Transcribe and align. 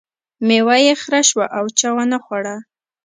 میوه 0.47 0.75
یې 0.85 0.93
خره 1.01 1.21
شوه 1.29 1.45
او 1.57 1.65
چا 1.79 1.89
ونه 1.95 2.17
خوړه. 2.25 2.55